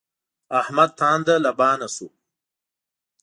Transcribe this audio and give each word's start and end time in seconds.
احمد 0.59 0.89
تانده 0.99 1.35
لبانه 1.45 1.87
شو. 1.95 2.07